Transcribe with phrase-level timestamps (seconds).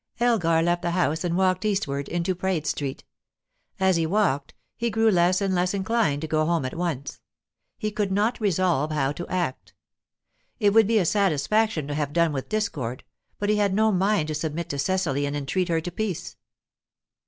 [0.19, 3.03] Elgar left the house and walked eastward, into Praed Street.
[3.79, 7.21] As he walked, he grew less and less inclined to go home at once.
[7.77, 9.75] He could not resolve how to act.
[10.59, 13.03] It would be a satisfaction to have done with discord,
[13.37, 16.35] but he had no mind to submit to Cecily and entreat her to a peace.